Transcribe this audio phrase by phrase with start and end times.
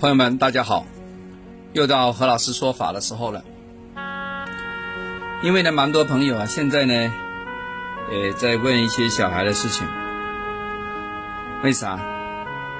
[0.00, 0.86] 朋友们，大家好！
[1.74, 3.44] 又到何老师说法的时候了。
[5.42, 6.94] 因为呢，蛮多朋友啊，现在呢，
[8.10, 9.86] 呃，在问一些小孩的事情。
[11.62, 12.00] 为啥？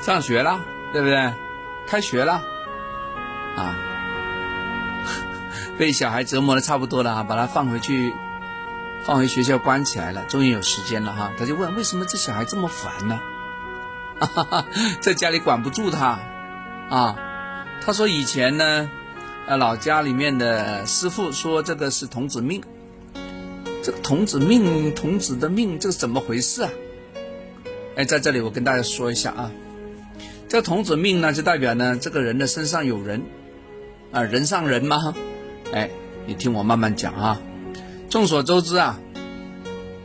[0.00, 0.60] 上学了，
[0.94, 1.34] 对不对？
[1.86, 2.42] 开学了，
[3.54, 3.76] 啊，
[5.76, 8.14] 被小孩折磨的差不多了啊，把他放回去，
[9.04, 11.30] 放回学校关起来了，终于有时间了哈。
[11.38, 13.20] 他就问：为什么这小孩这么烦呢？
[14.20, 14.64] 哈哈，
[15.02, 16.18] 在家里管不住他。
[16.90, 17.16] 啊，
[17.80, 18.90] 他说以前呢，
[19.46, 22.60] 呃，老家里面的师傅说这个是童子命，
[23.80, 26.70] 这个童子命，童子的命，这是怎么回事啊？
[27.94, 29.52] 哎，在这里我跟大家说一下啊，
[30.48, 33.22] 这童子命呢，就代表呢，这个人的身上有人，
[34.10, 35.14] 啊，人上人吗？
[35.72, 35.88] 哎，
[36.26, 37.40] 你听我慢慢讲啊。
[38.08, 38.98] 众所周知啊，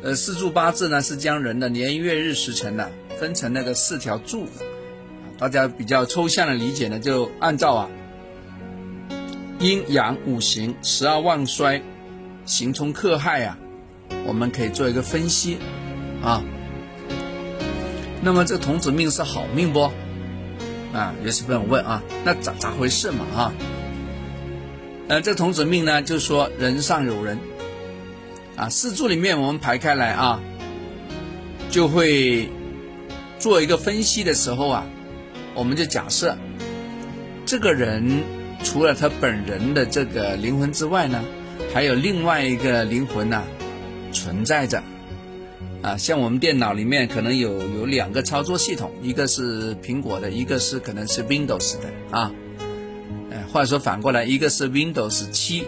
[0.04, 4.48] 呃，四柱八字呢是将人的年月日时辰呢分成那个四条柱。
[5.38, 7.90] 大家比较抽象的理解呢，就按照啊
[9.60, 11.82] 阴阳五行十二旺衰
[12.46, 13.58] 刑冲克害啊，
[14.26, 15.58] 我们可以做一个分析
[16.24, 16.42] 啊。
[18.22, 19.92] 那么这童子命是好命不？
[20.94, 23.54] 啊，有些朋友问啊，那咋咋回事嘛啊？
[25.10, 27.38] 呃，这童子命呢，就说人上有人
[28.56, 30.42] 啊，四柱里面我们排开来啊，
[31.70, 32.50] 就会
[33.38, 34.86] 做一个分析的时候啊。
[35.56, 36.38] 我们就假设，
[37.46, 38.24] 这个人
[38.64, 41.24] 除了他本人的这个灵魂之外呢，
[41.74, 43.42] 还有另外一个灵魂呢
[44.12, 44.84] 存在着。
[45.82, 52.32] 啊，像我们电脑里面可能有有两个操作系统，一个是苹果的，一个是可能是 Windows 的啊。
[53.32, 55.66] 哎，话说反过来，一个是 Windows 七，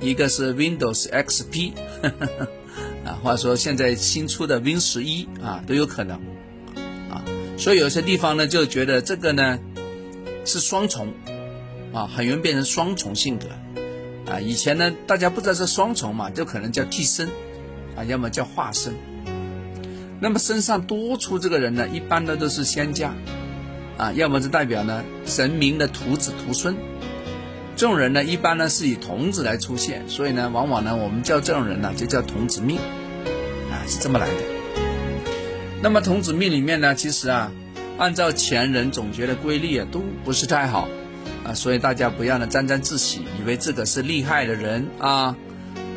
[0.00, 1.72] 一个是 Windows XP，
[3.04, 6.18] 啊，话说现在新出的 Win 十一啊，都有可能。
[7.62, 9.56] 所以有些地方呢，就觉得这个呢
[10.44, 11.14] 是双重，
[11.92, 13.46] 啊，很容易变成双重性格，
[14.28, 17.28] 啊，以前呢大家不知道是双重嘛，就可能叫替身，
[17.94, 18.96] 啊，要么叫化身。
[20.18, 23.14] 那么身上多出这个人呢，一般的都是仙家，
[23.96, 26.74] 啊，要么是代表呢神明的徒子徒孙。
[27.76, 32.78] 这种人呢，一般呢是以童子来出现，所以呢，往往呢我们叫这种人呢就叫童子命，
[33.70, 34.51] 啊，是这么来的。
[35.82, 37.50] 那么童子命里面呢，其实啊，
[37.98, 40.88] 按照前人总结的规律啊，都不是太好
[41.44, 45.36] 啊，所以大家不要呢沾沾自喜，以为这个是厉害的人啊，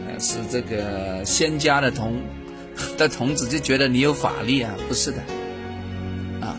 [0.07, 2.19] 呃，是这个仙家的童
[2.97, 5.19] 的童子，就觉得你有法力啊，不是的，
[6.41, 6.57] 啊，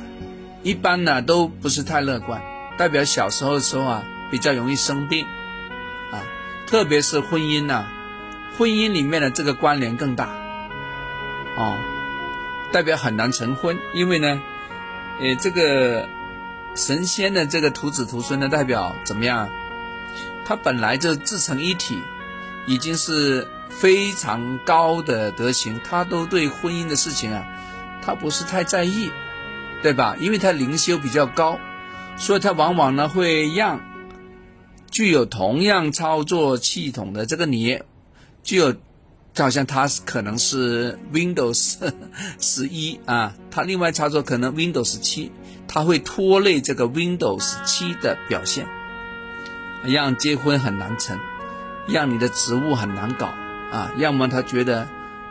[0.62, 2.40] 一般呢都不是太乐观，
[2.78, 5.26] 代表小时候的时候啊，比较容易生病
[6.12, 6.22] 啊，
[6.68, 7.86] 特别是婚姻呐，
[8.56, 10.28] 婚姻里面的这个关联更大，
[11.56, 11.76] 哦。
[12.72, 14.42] 代表很难成婚，因为呢，
[15.20, 16.08] 呃，这个
[16.74, 19.48] 神仙的这个徒子徒孙的，代表怎么样？
[20.44, 22.02] 他本来就自成一体，
[22.66, 27.46] 已经是非常高的德行，他都对婚姻的事情啊，
[28.02, 29.10] 他不是太在意，
[29.82, 30.16] 对吧？
[30.20, 31.58] 因为他灵修比较高，
[32.16, 33.80] 所以他往往呢会让
[34.90, 37.80] 具有同样操作系统的这个你，
[38.42, 38.74] 具有。
[39.36, 41.76] 就好像它可能是 Windows
[42.40, 45.30] 十一啊，它另外操作可能 Windows 七，
[45.68, 48.66] 它会拖累这个 Windows 七的表现，
[49.84, 51.20] 让结婚很难成，
[51.86, 53.26] 让你的职务很难搞
[53.70, 53.92] 啊。
[53.98, 54.88] 要么他觉得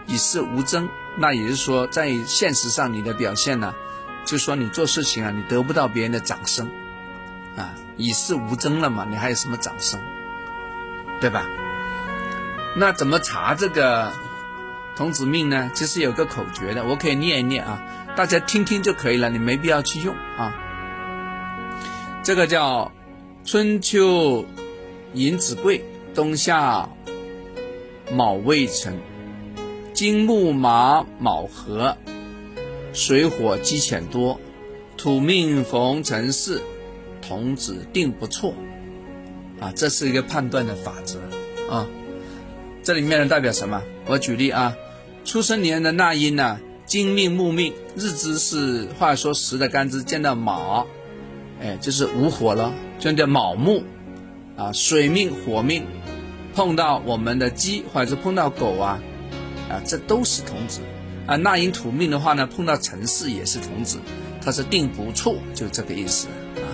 [0.08, 0.88] 与世无争，
[1.18, 3.74] 那也就是说在现实上你的表现呢，
[4.24, 6.70] 就说你做事情啊，你得不到别人的掌声
[7.58, 10.00] 啊，与世无争了嘛，你还有什么掌声，
[11.20, 11.48] 对吧？
[12.78, 14.12] 那怎么查这个
[14.98, 15.72] 童子命呢？
[15.74, 17.82] 其实有个口诀的，我可以念一念啊，
[18.18, 20.54] 大家听听就可以了，你没必要去用啊。
[22.22, 22.92] 这个叫
[23.46, 24.46] 春秋
[25.14, 26.90] 寅子贵，冬夏
[28.12, 29.00] 卯未辰，
[29.94, 31.98] 金木马卯合，
[32.92, 34.40] 水火鸡浅多，
[34.98, 36.62] 土命逢辰巳，
[37.22, 38.54] 童子定不错
[39.62, 41.20] 啊，这是一个判断的法则
[41.70, 41.86] 啊。
[42.86, 43.82] 这里面呢代表什么？
[44.06, 44.78] 我举例啊，
[45.26, 50.86] 出生年的那阴呢，金命木命，日支是话说时的干支，见到卯，
[51.60, 53.84] 哎，就是无火了，就叫卯木，
[54.56, 55.84] 啊，水命火命，
[56.54, 59.02] 碰到我们的鸡或者是碰到狗啊，
[59.68, 60.82] 啊，这都是童子，
[61.26, 63.98] 啊，那阴土命的话呢，碰到辰巳也是童子，
[64.44, 66.28] 它是定不错，就这个意思
[66.58, 66.70] 啊。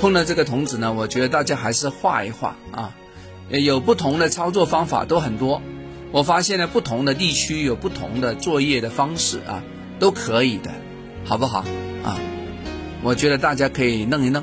[0.00, 2.96] 碰到这个童子呢，我觉得大家还是画一画啊。
[3.50, 5.60] 有不同的操作方法都很多，
[6.12, 9.62] 我发现呢，不同的地区有不同的作业的方式啊，
[9.98, 10.72] 都可以的，
[11.24, 11.64] 好不好
[12.02, 12.18] 啊？
[13.02, 14.42] 我觉得大家可以弄一弄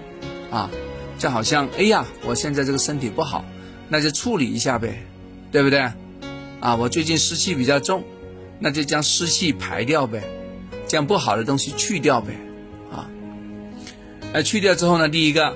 [0.52, 0.70] 啊，
[1.18, 3.44] 就好像哎呀，我现在这个身体不好，
[3.90, 5.04] 那就处理一下呗，
[5.52, 5.80] 对不对？
[6.60, 8.04] 啊，我最近湿气比较重，
[8.60, 10.22] 那就将湿气排掉呗，
[10.86, 12.38] 将不好的东西去掉呗，
[12.92, 13.10] 啊，
[14.32, 15.56] 那去掉之后呢，第一个，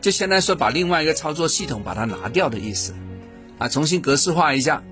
[0.00, 2.94] 就相当于说把另外一个操作系统把它拿掉的意思，
[3.58, 4.82] 啊，重新格式化一下，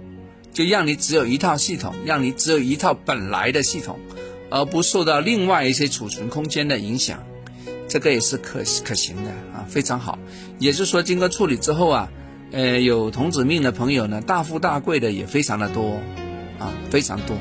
[0.53, 3.99] 就让你只有一套系统，让你只有一套本来的系统，
[4.50, 7.23] 而不受到另外一些储存空间的影响。
[7.88, 10.19] 这个也是可可行的啊，非常好。
[10.58, 12.11] 也就是说，经过处理之后啊，
[12.50, 16.00] 呃，有童子命的朋友呢，大富大贵的也非常的多，
[16.58, 17.37] 啊，非常多，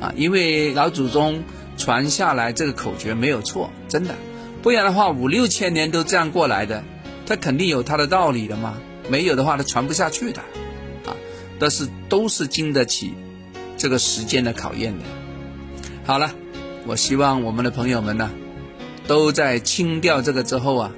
[0.00, 1.42] 啊，因为老祖宗
[1.76, 4.14] 传下来这个口诀没有错，真的，
[4.64, 6.82] 不然的话五六千年都这样过来的，
[7.26, 8.78] 他肯定有他的道理的嘛。
[9.10, 10.40] 没有的话，他传不下去的，
[11.04, 11.12] 啊，
[11.58, 13.12] 但是都是经得起
[13.76, 15.04] 这个时间的考验的。
[16.06, 16.32] 好了，
[16.86, 18.30] 我希望我们的朋友们呢。
[19.06, 20.90] 都在清掉这个之后啊，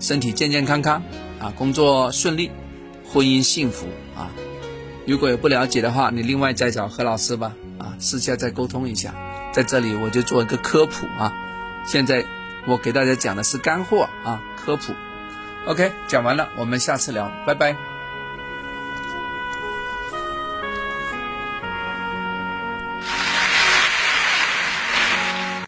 [0.00, 1.00] 身体健健康康
[1.38, 2.50] 啊，工作顺利，
[3.06, 3.86] 婚姻幸福
[4.16, 4.32] 啊。
[5.06, 9.14] 如果有不了解的话，你另外再找何老师吧啊，私下再沟通一下。
[9.52, 11.32] 在这里我就做一个科普啊。
[11.86, 12.24] 现在
[12.64, 14.94] 我给大家讲的是干货啊，科普。
[15.66, 17.91] OK，讲完了，我们下次聊，拜拜。